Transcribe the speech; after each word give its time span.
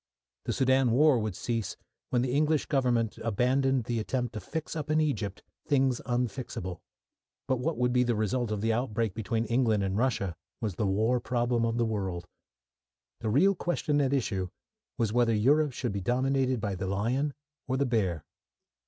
The 0.45 0.53
Soudan 0.53 0.89
war 0.89 1.19
would 1.19 1.35
cease 1.35 1.77
when 2.09 2.23
the 2.23 2.31
English 2.33 2.65
Government 2.65 3.19
abandoned 3.19 3.83
the 3.83 3.99
attempt 3.99 4.33
to 4.33 4.39
fix 4.39 4.75
up 4.75 4.89
in 4.89 4.99
Egypt 4.99 5.43
things 5.67 6.01
unfixable. 6.07 6.81
But 7.47 7.59
what 7.59 7.77
would 7.77 7.93
be 7.93 8.01
the 8.01 8.15
result 8.15 8.49
of 8.49 8.61
the 8.61 8.73
outbreak 8.73 9.13
between 9.13 9.45
England 9.45 9.83
and 9.83 9.95
Russia 9.95 10.35
was 10.59 10.73
the 10.73 10.87
war 10.87 11.19
problem 11.19 11.65
of 11.65 11.77
the 11.77 11.85
world. 11.85 12.25
The 13.19 13.29
real 13.29 13.53
question 13.53 14.01
at 14.01 14.11
issue 14.11 14.47
was 14.97 15.13
whether 15.13 15.35
Europe 15.35 15.71
should 15.73 15.91
be 15.91 16.01
dominated 16.01 16.59
by 16.59 16.73
the 16.73 16.87
lion 16.87 17.35
or 17.67 17.77
the 17.77 17.85
bear. 17.85 18.25